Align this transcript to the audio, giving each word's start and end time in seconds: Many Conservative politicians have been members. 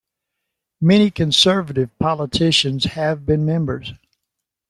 Many 0.81 1.11
Conservative 1.11 1.91
politicians 1.99 2.85
have 2.85 3.23
been 3.23 3.45
members. 3.45 3.93